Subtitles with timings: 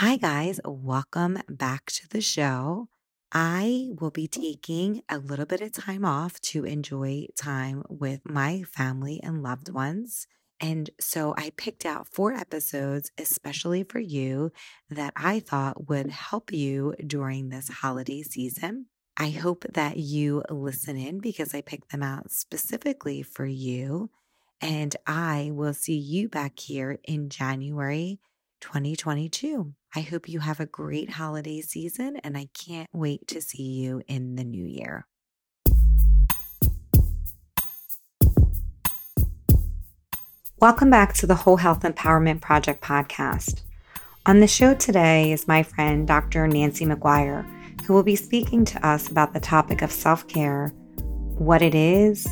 [0.00, 0.60] Hi, guys.
[0.64, 2.86] Welcome back to the show.
[3.32, 8.62] I will be taking a little bit of time off to enjoy time with my
[8.62, 10.28] family and loved ones.
[10.60, 14.52] And so I picked out four episodes, especially for you,
[14.88, 18.86] that I thought would help you during this holiday season.
[19.16, 24.10] I hope that you listen in because I picked them out specifically for you.
[24.60, 28.20] And I will see you back here in January
[28.60, 29.74] 2022.
[29.94, 34.02] I hope you have a great holiday season, and I can't wait to see you
[34.06, 35.06] in the new year.
[40.60, 43.60] Welcome back to the Whole Health Empowerment Project podcast.
[44.26, 46.48] On the show today is my friend, Dr.
[46.48, 47.46] Nancy Maguire,
[47.86, 50.68] who will be speaking to us about the topic of self care,
[51.38, 52.26] what it is,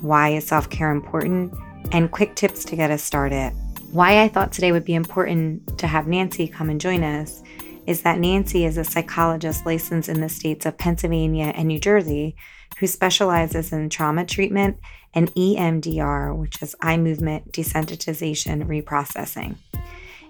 [0.00, 1.54] why is self care important,
[1.92, 3.52] and quick tips to get us started.
[3.92, 7.42] Why I thought today would be important to have Nancy come and join us
[7.86, 12.34] is that Nancy is a psychologist licensed in the states of Pennsylvania and New Jersey
[12.78, 14.78] who specializes in trauma treatment
[15.12, 19.56] and EMDR, which is eye movement desensitization reprocessing.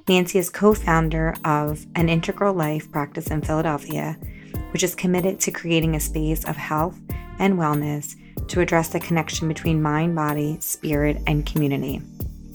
[0.08, 4.18] Nancy is co founder of an integral life practice in Philadelphia,
[4.72, 6.98] which is committed to creating a space of health
[7.38, 8.16] and wellness
[8.48, 12.02] to address the connection between mind, body, spirit, and community.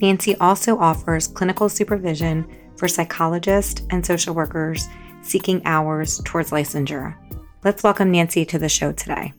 [0.02, 4.88] Nancy also offers clinical supervision for psychologists and social workers
[5.22, 7.16] seeking hours towards licensure.
[7.64, 9.34] Let's welcome Nancy to the show today.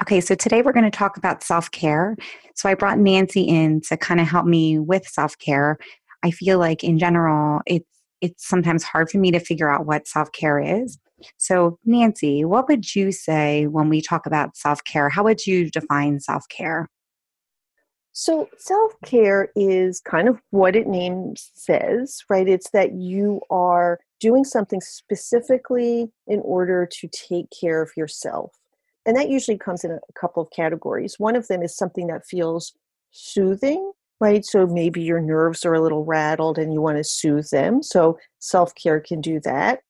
[0.00, 2.16] Okay, so today we're going to talk about self care.
[2.54, 5.76] So I brought Nancy in to kind of help me with self care.
[6.22, 7.86] I feel like in general, it's
[8.22, 10.98] it's sometimes hard for me to figure out what self care is.
[11.36, 15.08] So, Nancy, what would you say when we talk about self care?
[15.10, 16.88] How would you define self care?
[18.18, 22.48] So, self care is kind of what it name says, right?
[22.48, 28.54] It's that you are doing something specifically in order to take care of yourself.
[29.04, 31.16] And that usually comes in a couple of categories.
[31.18, 32.72] One of them is something that feels
[33.10, 34.46] soothing, right?
[34.46, 37.82] So maybe your nerves are a little rattled and you want to soothe them.
[37.82, 39.80] So, self care can do that.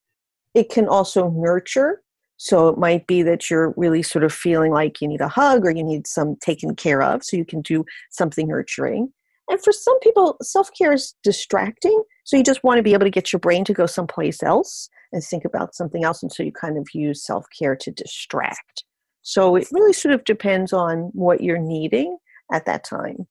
[0.53, 2.03] It can also nurture,
[2.37, 5.65] so it might be that you're really sort of feeling like you need a hug
[5.65, 9.13] or you need some taken care of, so you can do something nurturing.
[9.49, 12.03] And for some people, self care is distracting.
[12.25, 14.89] So you just want to be able to get your brain to go someplace else
[15.13, 16.23] and think about something else.
[16.23, 18.85] And so you kind of use self care to distract.
[19.23, 22.19] So it really sort of depends on what you're needing
[22.53, 23.27] at that time.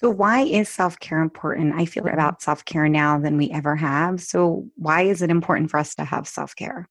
[0.00, 1.74] So, why is self care important?
[1.74, 4.20] I feel about self care now than we ever have.
[4.20, 6.88] So, why is it important for us to have self care?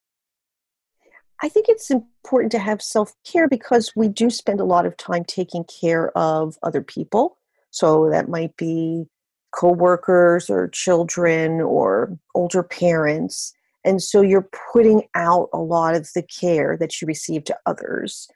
[1.40, 4.96] I think it's important to have self care because we do spend a lot of
[4.96, 7.38] time taking care of other people.
[7.70, 9.06] So that might be
[9.54, 13.52] coworkers or children or older parents.
[13.84, 18.28] And so you're putting out a lot of the care that you receive to others.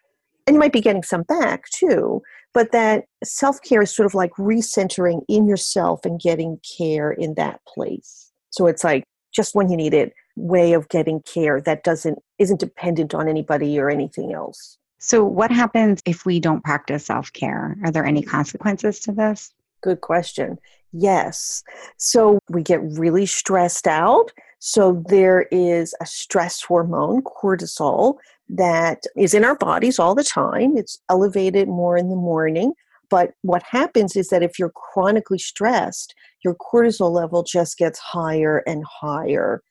[0.47, 2.23] And you might be getting some back too.
[2.55, 7.35] But that self care is sort of like recentering in yourself and getting care in
[7.35, 8.31] that place.
[8.51, 12.61] So it's like just when you need it, way of getting care that doesn't isn't
[12.61, 14.79] dependent on anybody or anything else.
[14.99, 17.77] So what happens if we don't practice self-care?
[17.85, 19.53] Are there any consequences to this?
[19.83, 20.59] Good question.
[20.93, 21.65] Yes.
[21.97, 24.31] So we get really stressed out.
[24.61, 28.19] So there is a stress hormone, cortisol,
[28.49, 30.77] that is in our bodies all the time.
[30.77, 32.75] It's elevated more in the morning.
[33.11, 36.15] But what happens is that if you're chronically stressed,
[36.45, 39.63] your cortisol level just gets higher and higher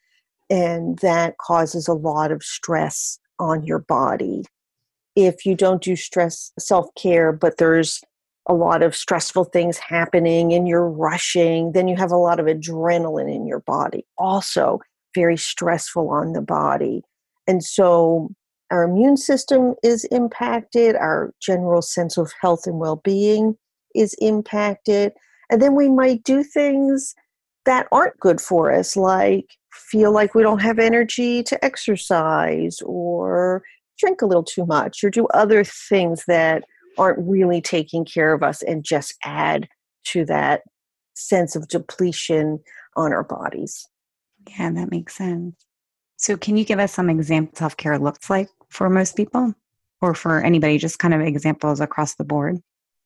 [0.52, 4.44] and that causes a lot of stress on your body.
[5.16, 8.02] If you don't do stress self care, but there's
[8.48, 12.48] a lot of stressful things happening and you're rushing, then you have a lot of
[12.48, 14.80] adrenaline in your body, also
[15.16, 17.02] very stressful on the body.
[17.48, 18.30] And so
[18.72, 23.58] our immune system is impacted, our general sense of health and well being
[23.96, 25.14] is impacted.
[25.50, 27.16] And then we might do things
[27.66, 33.64] that aren't good for us, like feel like we don't have energy to exercise or
[33.98, 36.64] drink a little too much or do other things that
[36.98, 39.68] aren't really taking care of us and just add
[40.04, 40.62] to that
[41.14, 42.60] sense of depletion
[42.96, 43.88] on our bodies.
[44.50, 45.56] Yeah, that makes sense.
[46.18, 49.54] So, can you give us some examples self care looks like for most people
[50.02, 52.58] or for anybody, just kind of examples across the board?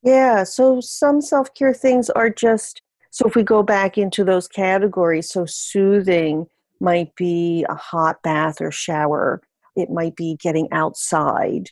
[0.03, 2.81] Yeah, so some self care things are just
[3.15, 6.47] so if we go back into those categories, so soothing
[6.81, 9.41] might be a hot bath or shower,
[9.77, 11.69] it might be getting outside,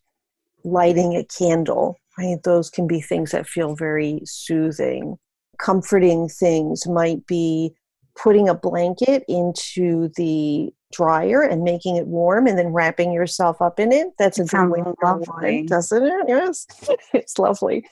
[0.64, 1.98] lighting a candle.
[2.18, 2.42] Right?
[2.42, 5.18] Those can be things that feel very soothing.
[5.60, 7.76] Comforting things might be
[8.16, 13.82] putting a blanket into the dryer and making it warm and then wrapping yourself up
[13.82, 14.08] in it.
[14.18, 15.64] That's a good way to lovely.
[15.64, 16.26] doesn't it?
[16.26, 16.68] Yes,
[17.14, 17.84] it's lovely.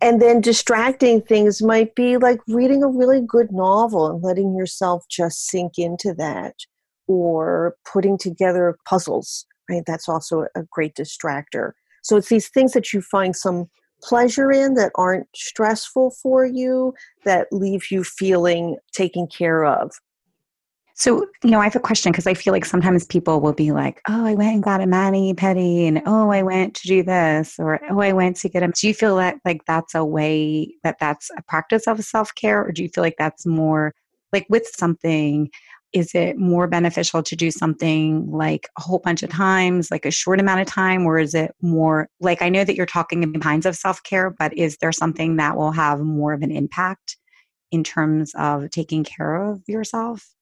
[0.00, 5.04] And then distracting things might be like reading a really good novel and letting yourself
[5.10, 6.54] just sink into that,
[7.06, 9.46] or putting together puzzles.
[9.68, 11.72] Right, that's also a great distractor.
[12.02, 13.70] So it's these things that you find some
[14.02, 16.94] pleasure in that aren't stressful for you
[17.24, 19.92] that leave you feeling taken care of
[21.00, 23.72] so, you know, I have a question because I feel like sometimes people will be
[23.72, 27.02] like, oh, I went and got a mani pedi, and oh, I went to do
[27.02, 28.68] this, or oh, I went to get a.
[28.68, 32.62] Do you feel that like that's a way that that's a practice of self care,
[32.62, 33.94] or do you feel like that's more
[34.34, 35.48] like with something?
[35.94, 40.10] Is it more beneficial to do something like a whole bunch of times, like a
[40.10, 43.40] short amount of time, or is it more like I know that you're talking in
[43.40, 47.16] kinds of self care, but is there something that will have more of an impact
[47.70, 50.34] in terms of taking care of yourself?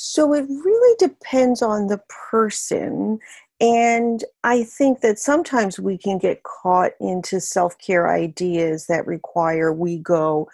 [0.00, 2.00] So it really depends on the
[2.30, 3.18] person.
[3.60, 9.72] And I think that sometimes we can get caught into self care ideas that require
[9.72, 10.48] we go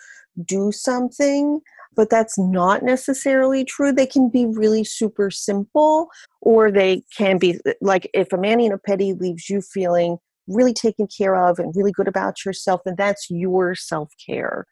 [0.47, 1.61] do something,
[1.95, 3.93] but that's not necessarily true.
[3.93, 6.09] They can be really super simple,
[6.41, 10.73] or they can be like if a mani and a pedi leaves you feeling really
[10.73, 14.65] taken care of and really good about yourself, then that's your self care.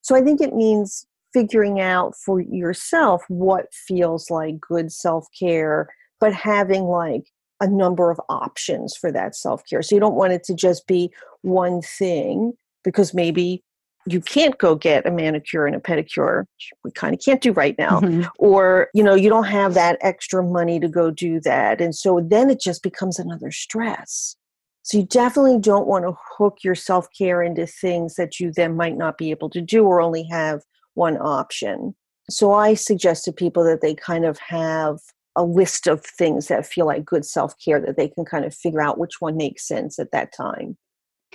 [0.00, 5.88] So I think it means figuring out for yourself what feels like good self care,
[6.18, 7.24] but having like
[7.60, 9.82] a number of options for that self care.
[9.82, 11.12] So you don't want it to just be
[11.42, 12.54] one thing
[12.84, 13.62] because maybe
[14.06, 16.44] you can't go get a manicure and a pedicure
[16.84, 18.22] we kind of can't do right now mm-hmm.
[18.38, 22.20] or you know you don't have that extra money to go do that and so
[22.30, 24.36] then it just becomes another stress
[24.82, 28.96] so you definitely don't want to hook your self-care into things that you then might
[28.96, 30.62] not be able to do or only have
[31.00, 31.94] one option.
[32.28, 34.98] So I suggest to people that they kind of have
[35.34, 38.54] a list of things that feel like good self care that they can kind of
[38.54, 40.76] figure out which one makes sense at that time.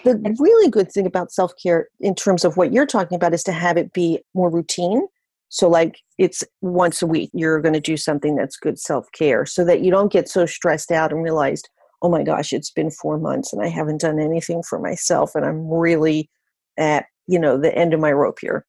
[0.04, 3.44] The really good thing about self care, in terms of what you're talking about, is
[3.46, 5.08] to have it be more routine.
[5.50, 9.48] So, like it's once a week, you're going to do something that's good self care
[9.48, 11.70] so that you don't get so stressed out and realized,
[12.04, 15.44] oh my gosh, it's been four months and I haven't done anything for myself and
[15.44, 16.30] I'm really
[16.78, 18.66] at, you know, the end of my rope here.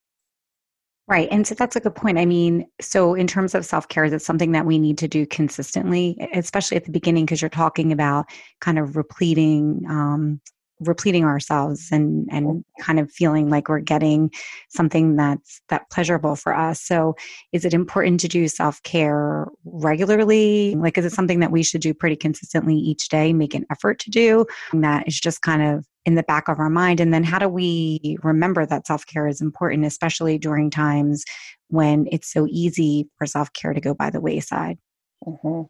[1.09, 1.29] Right.
[1.31, 2.19] And so that's a good point.
[2.19, 5.25] I mean, so in terms of self care, it's something that we need to do
[5.25, 8.27] consistently, especially at the beginning, because you're talking about
[8.61, 10.41] kind of repleting um,
[10.81, 14.31] repleting ourselves and and kind of feeling like we're getting
[14.69, 16.81] something that's that pleasurable for us.
[16.81, 17.15] So
[17.53, 20.75] is it important to do self-care regularly?
[20.75, 23.99] Like is it something that we should do pretty consistently each day make an effort
[24.01, 24.45] to do
[24.75, 27.01] that is just kind of in the back of our mind?
[27.01, 31.25] And then how do we remember that self-care is important especially during times
[31.69, 34.79] when it's so easy for self-care to go by the wayside?
[35.27, 35.63] Mm-hmm.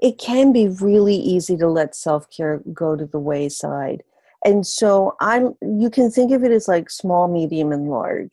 [0.00, 4.02] it can be really easy to let self-care go to the wayside
[4.48, 8.32] and so i'm you can think of it as like small medium and large.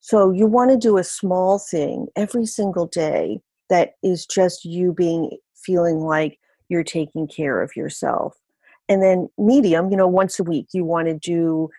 [0.00, 3.40] So you want to do a small thing every single day
[3.70, 6.38] that is just you being feeling like
[6.68, 8.36] you're taking care of yourself.
[8.90, 11.70] And then medium you know once a week you want to do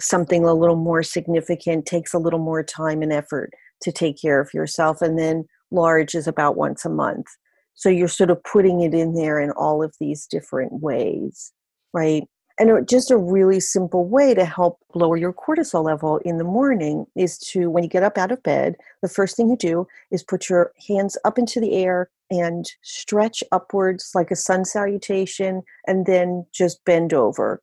[0.00, 3.50] something a little more significant takes a little more time and effort
[3.82, 7.26] to take care of yourself and then large is about once a month.
[7.74, 11.52] So you're sort of putting it in there in all of these different ways
[11.92, 12.24] right
[12.58, 16.44] and uh, just a really simple way to help lower your cortisol level in the
[16.44, 19.86] morning is to, when you get up out of bed, the first thing you do
[20.10, 25.62] is put your hands up into the air and stretch upwards like a sun salutation,
[25.86, 27.60] and then just bend over.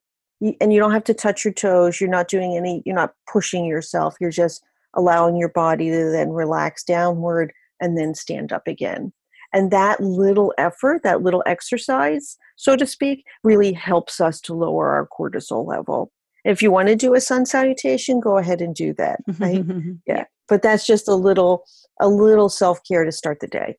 [0.60, 2.00] And you don't have to touch your toes.
[2.00, 4.16] You're not doing any, you're not pushing yourself.
[4.20, 4.62] You're just
[4.94, 9.12] allowing your body to then relax downward and then stand up again.
[9.52, 14.90] And that little effort, that little exercise, so to speak, really helps us to lower
[14.94, 16.10] our cortisol level.
[16.44, 19.20] If you want to do a sun salutation, go ahead and do that.
[19.38, 19.64] Right?
[20.06, 20.24] yeah.
[20.48, 21.64] But that's just a little
[22.00, 23.76] a little self-care to start the day.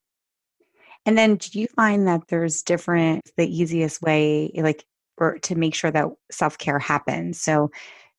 [1.05, 4.85] And then do you find that there's different the easiest way like
[5.17, 7.39] or to make sure that self-care happens?
[7.41, 7.69] So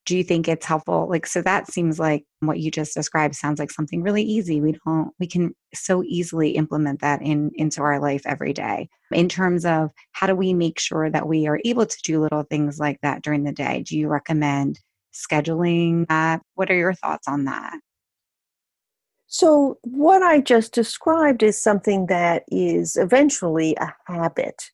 [0.05, 1.07] do you think it's helpful?
[1.09, 4.61] Like so that seems like what you just described sounds like something really easy.
[4.61, 8.87] We don't we can so easily implement that in into our life every day.
[9.11, 12.43] In terms of how do we make sure that we are able to do little
[12.43, 13.83] things like that during the day?
[13.83, 14.79] Do you recommend
[15.13, 16.41] scheduling that?
[16.53, 17.79] What are your thoughts on that?
[19.27, 24.69] So what i just described is something that is eventually a habit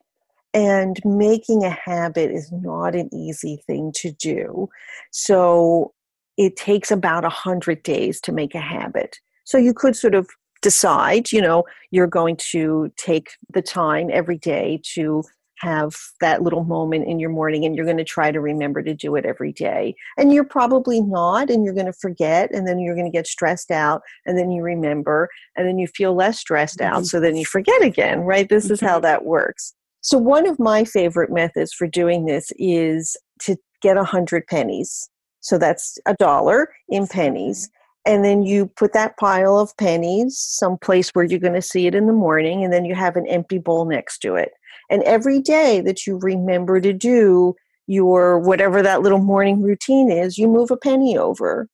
[0.54, 4.68] and making a habit is not an easy thing to do.
[5.12, 5.94] So
[6.38, 9.18] it takes about a hundred days to make a habit.
[9.46, 10.28] So you could sort of
[10.62, 15.24] decide, you know, you're going to take the time every day to
[15.58, 18.96] have that little moment in your morning and you're going to try to remember to
[18.96, 19.96] do it every day.
[20.18, 23.28] And you're probably not, and you're going to forget, and then you're going to get
[23.28, 27.04] stressed out, and then you remember, and then you feel less stressed out, mm-hmm.
[27.04, 28.50] so then you forget again, right?
[28.50, 29.04] This is how mm-hmm.
[29.04, 29.76] that works.
[30.02, 35.10] So, one of my favorite methods for doing this is to get a hundred pennies.
[35.42, 37.70] So, that's a dollar in pennies.
[38.06, 41.94] and then you put that pile of pennies someplace where you're going to see it
[41.96, 44.52] in the morning and then you have an empty bowl next to it.
[44.90, 47.56] And every day that you remember to do
[47.88, 51.68] your whatever that little morning routine is you move a penny over.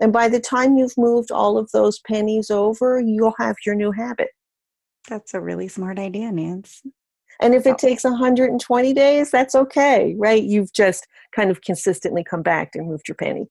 [0.00, 3.90] And by the time you've moved all of those pennies over you'll have your new
[3.92, 4.28] habit.
[5.08, 6.82] That's a really smart idea nance
[7.40, 12.42] and if it takes 120 days that's okay right you've just kind of consistently come
[12.42, 13.48] back and moved your penny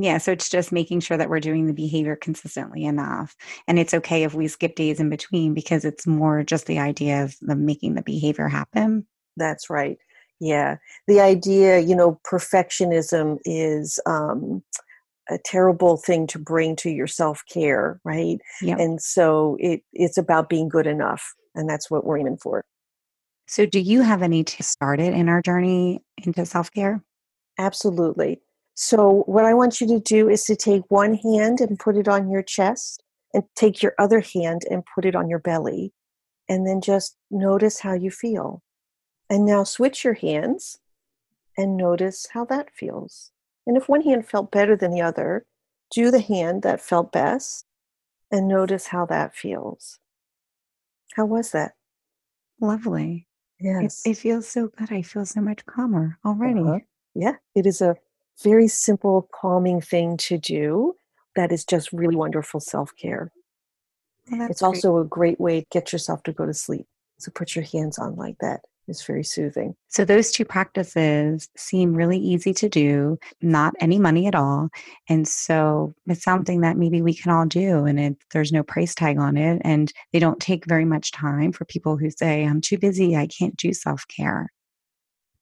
[0.00, 3.36] yeah, so it's just making sure that we're doing the behavior consistently enough.
[3.68, 7.22] And it's okay if we skip days in between because it's more just the idea
[7.22, 9.06] of the making the behavior happen.
[9.36, 9.98] That's right.
[10.40, 10.78] Yeah.
[11.06, 14.62] The idea, you know, perfectionism is um,
[15.28, 18.38] a terrible thing to bring to your self care, right?
[18.62, 18.78] Yep.
[18.78, 21.34] And so it, it's about being good enough.
[21.54, 22.64] And that's what we're aiming for.
[23.50, 27.02] So, do you have any to start it in our journey into self care?
[27.58, 28.40] Absolutely.
[28.74, 32.06] So, what I want you to do is to take one hand and put it
[32.06, 33.02] on your chest,
[33.34, 35.92] and take your other hand and put it on your belly,
[36.48, 38.62] and then just notice how you feel.
[39.28, 40.78] And now switch your hands
[41.58, 43.32] and notice how that feels.
[43.66, 45.44] And if one hand felt better than the other,
[45.90, 47.66] do the hand that felt best
[48.30, 49.98] and notice how that feels.
[51.16, 51.72] How was that?
[52.60, 53.26] Lovely.
[53.60, 54.02] Yes.
[54.04, 54.90] It, it feels so good.
[54.90, 56.60] I feel so much calmer already.
[56.60, 56.78] Uh-huh.
[57.14, 57.96] Yeah, it is a
[58.42, 60.94] very simple, calming thing to do
[61.36, 63.32] that is just really wonderful self care.
[64.26, 64.68] It's great.
[64.68, 66.86] also a great way to get yourself to go to sleep.
[67.18, 68.60] So put your hands on like that.
[68.88, 69.76] It's very soothing.
[69.88, 74.68] So those two practices seem really easy to do, not any money at all.
[75.08, 78.94] And so it's something that maybe we can all do and it, there's no price
[78.94, 82.60] tag on it and they don't take very much time for people who say I'm
[82.60, 84.50] too busy, I can't do self-care.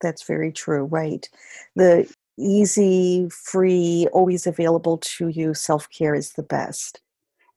[0.02, 1.26] That's very true, right?
[1.74, 7.00] The easy, free, always available to you self care is the best.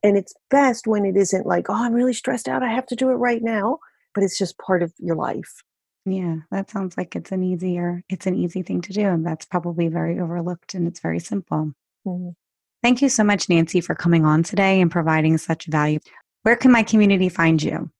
[0.02, 2.62] And it's best when it isn't like, oh, I'm really stressed out.
[2.62, 3.78] I have to do it right now.
[4.14, 5.62] But it's just part of your life.
[6.04, 9.02] Yeah, that sounds like it's an easier, it's an easy thing to do.
[9.02, 11.72] And that's probably very overlooked and it's very simple.
[12.06, 12.30] Mm-hmm.
[12.82, 16.00] Thank you so much, Nancy, for coming on today and providing such value.
[16.42, 17.90] Where can my community find you?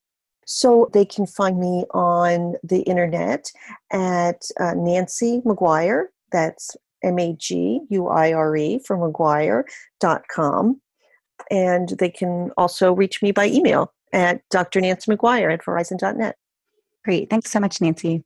[0.44, 3.50] So they can find me on the internet
[3.92, 10.80] at uh, Nancy Maguire, that's M A G U I R E for Maguire.com.
[11.50, 14.80] And they can also reach me by email at Dr.
[14.80, 16.36] Nancy Maguire at Verizon.net.
[17.04, 17.30] Great.
[17.30, 18.24] Thanks so much, Nancy.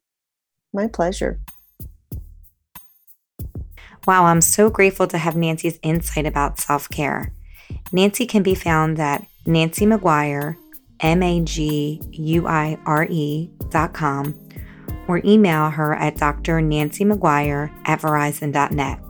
[0.73, 1.41] My pleasure.
[4.07, 7.33] Wow, I'm so grateful to have Nancy's insight about self care.
[7.93, 10.59] Nancy can be found at Nancy Maguire,
[11.01, 14.39] M A G U I R E dot com
[15.09, 19.01] or email her at drnancymaguire at verizon.net.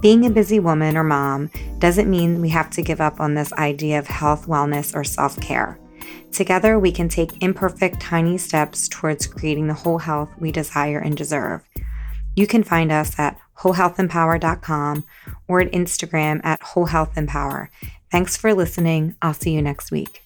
[0.00, 3.52] Being a busy woman or mom doesn't mean we have to give up on this
[3.54, 5.78] idea of health, wellness, or self care.
[6.32, 11.16] Together, we can take imperfect, tiny steps towards creating the whole health we desire and
[11.16, 11.62] deserve.
[12.34, 15.04] You can find us at wholehealthempower.com
[15.46, 17.68] or at Instagram at wholehealthempower.
[18.10, 19.14] Thanks for listening.
[19.22, 20.23] I'll see you next week.